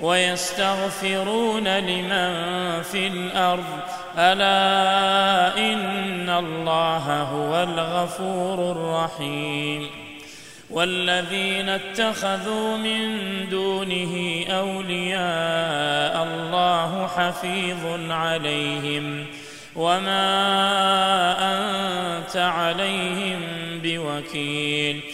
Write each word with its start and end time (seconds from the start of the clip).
ويستغفرون 0.00 1.78
لمن 1.78 2.32
في 2.82 3.06
الأرض. 3.06 3.64
ألا 4.18 5.58
إن 5.58 6.30
الله 6.30 7.22
هو 7.22 7.62
الغفور 7.62 8.72
الرحيم. 8.72 9.90
والذين 10.70 11.68
اتخذوا 11.68 12.76
من 12.76 13.08
دونه 13.48 14.44
أولياء 14.48 16.24
الله 16.24 17.06
حفيظ 17.06 18.10
عليهم. 18.10 19.26
وما 19.76 20.26
أنت 21.38 22.36
عليهم 22.36 23.40
بوكيل. 23.82 25.13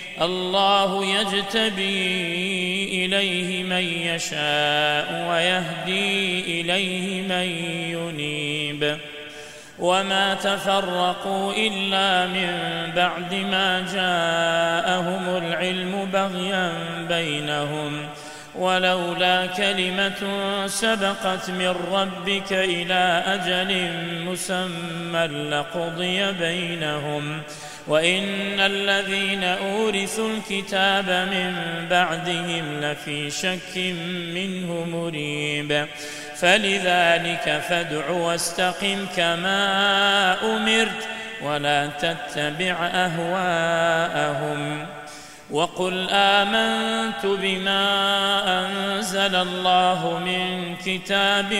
الله 0.21 1.05
يجتبي 1.05 3.05
إليه 3.05 3.63
من 3.63 3.83
يشاء 3.83 5.27
ويهدي 5.29 6.61
إليه 6.61 7.21
من 7.21 7.45
ينيب. 7.97 8.97
وما 9.79 10.33
تفرقوا 10.33 11.53
إلا 11.53 12.27
من 12.27 12.51
بعد 12.95 13.33
ما 13.33 13.85
جاءهم 13.93 15.37
العلم 15.37 16.09
بغيا 16.13 16.73
بينهم. 17.09 18.09
ولولا 18.55 19.45
كلمة 19.45 20.21
سبقت 20.67 21.49
من 21.49 21.75
ربك 21.91 22.53
إلى 22.53 23.23
أجل 23.25 23.91
مسمى 24.25 25.49
لقضي 25.49 26.31
بينهم. 26.31 27.41
وإن 27.91 28.59
الذين 28.59 29.43
أورثوا 29.43 30.29
الكتاب 30.29 31.09
من 31.09 31.53
بعدهم 31.89 32.81
لفي 32.81 33.29
شك 33.29 33.77
منه 34.33 34.85
مريب. 34.85 35.87
فلذلك 36.35 37.61
فادع 37.69 38.09
واستقم 38.09 39.05
كما 39.15 40.37
أمرت 40.43 41.07
ولا 41.43 41.87
تتبع 41.87 42.75
أهواءهم. 42.93 44.85
وقل 45.51 46.07
آمنت 46.09 47.25
بما 47.25 47.83
أنزل 48.65 49.35
الله 49.35 50.19
من 50.25 50.75
كتاب 50.75 51.53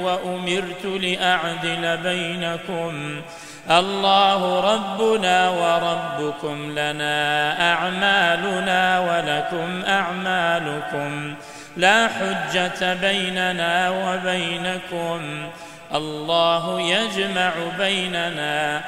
وأمرت 0.00 0.84
لأعدل 0.84 1.96
بينكم. 1.96 3.22
الله 3.70 4.60
ربنا 4.74 5.48
وربكم 5.48 6.70
لنا 6.70 7.60
أعمالنا 7.72 9.00
ولكم 9.00 9.82
أعمالكم 9.88 11.34
لا 11.76 12.08
حجة 12.08 12.94
بيننا 12.94 13.90
وبينكم 13.90 15.48
الله 15.94 16.80
يجمع 16.80 17.52
بيننا 17.78 18.82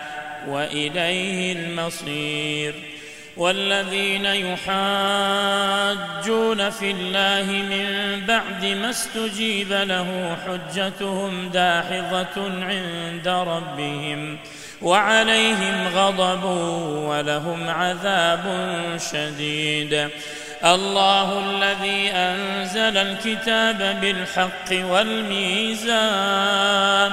وإليه 0.48 1.52
المصير 1.52 2.74
والذين 3.36 4.24
يحاجون 4.24 4.70
في 6.70 6.90
الله 6.90 7.52
من 7.52 7.86
بعد 8.26 8.64
ما 8.64 8.90
استجيب 8.90 9.72
له 9.72 10.36
حجتهم 10.46 11.48
داحضة 11.48 12.64
عند 12.64 13.28
ربهم 13.28 14.38
وعليهم 14.82 15.88
غضب 15.94 16.44
ولهم 17.08 17.68
عذاب 17.68 18.44
شديد. 19.12 20.08
الله 20.64 21.38
الذي 21.38 22.10
أنزل 22.10 22.96
الكتاب 22.96 24.00
بالحق 24.00 24.86
والميزان. 24.90 27.12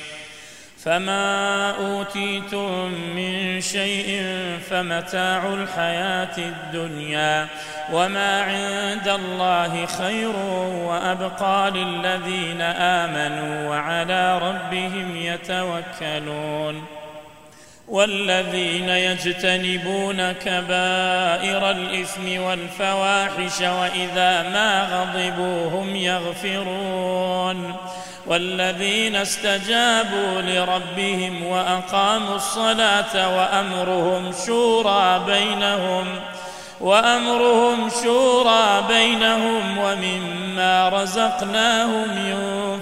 فما 0.83 1.71
اوتيتم 1.71 2.91
من 3.15 3.61
شيء 3.61 4.23
فمتاع 4.69 5.53
الحياة 5.53 6.37
الدنيا 6.37 7.47
وما 7.93 8.41
عند 8.41 9.07
الله 9.07 9.85
خير 9.85 10.35
وابقى 10.85 11.71
للذين 11.71 12.61
امنوا 12.61 13.69
وعلى 13.69 14.37
ربهم 14.37 15.15
يتوكلون 15.15 16.83
والذين 17.87 18.89
يجتنبون 18.89 20.31
كبائر 20.31 21.71
الاثم 21.71 22.41
والفواحش 22.41 23.61
واذا 23.61 24.41
ما 24.43 24.83
غضبوا 24.83 25.69
هم 25.69 25.95
يغفرون 25.95 27.75
والذين 28.27 29.15
استجابوا 29.15 30.41
لربهم 30.41 31.43
وأقاموا 31.43 32.35
الصلاة 32.35 33.37
وأمرهم 33.37 34.31
شورى 34.45 35.21
بينهم 35.25 36.05
وأمرهم 36.81 37.89
شورى 38.03 38.83
بينهم 38.87 39.77
ومما 39.77 40.89
رزقناهم 40.89 42.07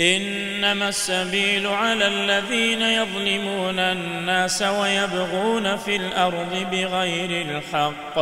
إنما 0.00 0.88
السبيل 0.88 1.66
على 1.66 2.06
الذين 2.06 2.82
يظلمون 2.82 3.78
الناس 3.78 4.62
ويبغون 4.62 5.76
في 5.76 5.96
الأرض 5.96 6.66
بغير 6.72 7.46
الحق. 7.46 8.18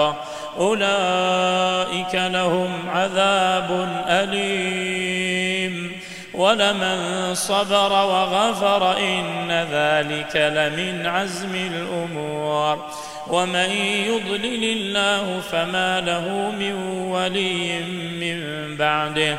أولئك 0.58 2.14
لهم 2.14 2.88
عذاب 2.88 3.88
أليم. 4.08 5.92
ولمن 6.34 7.30
صبر 7.34 7.92
وغفر 7.92 8.98
إن 8.98 9.66
ذلك 9.72 10.36
لمن 10.36 11.06
عزم 11.06 11.54
الأمور. 11.54 12.86
ومن 13.28 13.70
يضلل 14.06 14.64
الله 14.64 15.40
فما 15.52 16.00
له 16.00 16.50
من 16.50 16.72
ولي 17.12 17.80
من 18.20 18.42
بعده. 18.76 19.38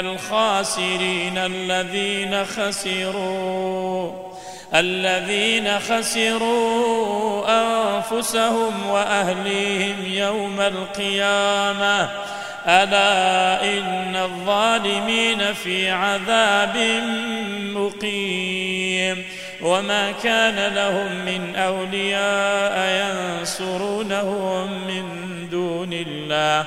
الخاسرين 0.00 1.38
الذين 1.38 2.44
خسروا 2.44 4.12
الذين 4.74 5.78
خسروا 5.78 7.44
أنفسهم 7.48 8.86
وأهليهم 8.90 9.96
يوم 10.04 10.60
القيامة. 10.60 12.08
ألا 12.66 13.64
إن 13.64 14.16
الظالمين 14.16 15.54
في 15.54 15.90
عذاب 15.90 16.76
مقيم. 17.74 19.24
وما 19.62 20.12
كان 20.22 20.74
لهم 20.74 21.24
من 21.24 21.56
أولياء 21.56 23.06
ينصرونهم 23.40 24.86
من 24.86 25.04
دون 25.50 25.92
الله. 25.92 26.66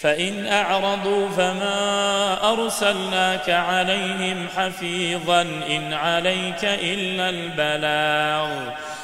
فإن 0.00 0.46
أعرضوا 0.46 1.28
فما 1.28 2.52
أرسلناك 2.52 3.50
عليهم 3.50 4.46
حفيظا 4.56 5.42
إن 5.42 5.92
عليك 5.92 6.64
إلا 6.64 7.28
البلاغ. 7.28 8.70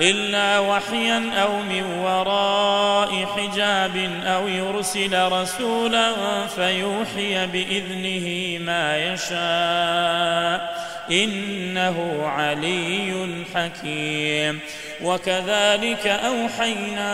إلا 0.00 0.58
وحيا 0.58 1.30
أو 1.42 1.62
من 1.62 1.84
وراء 1.98 3.26
حجاب 3.26 3.96
أو 4.24 4.48
يرسل 4.48 5.32
رسولا 5.32 6.12
فيوحي 6.46 7.46
بإذنه 7.46 8.58
ما 8.64 8.98
يشاء. 8.98 10.86
إنه 11.10 12.22
علي 12.26 13.26
حكيم. 13.54 14.60
وكذلك 15.02 16.06
أوحينا 16.06 17.12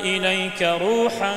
إليك 0.00 0.62
روحا 0.62 1.36